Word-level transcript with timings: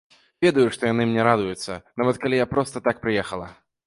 Ведаю, 0.43 0.63
што 0.77 0.87
яны 0.91 1.03
мне 1.11 1.25
радуюцца, 1.27 1.77
нават 2.03 2.17
калі 2.23 2.39
я 2.39 2.47
проста 2.55 2.81
так 2.89 2.97
прыехала. 3.05 3.47